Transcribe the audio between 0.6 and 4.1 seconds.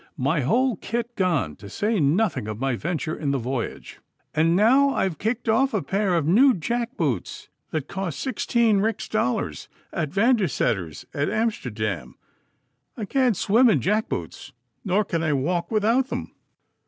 kit gone, to say nothing of my venture in the voyage!